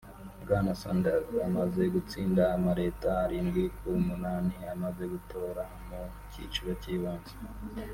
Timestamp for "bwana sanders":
0.43-1.27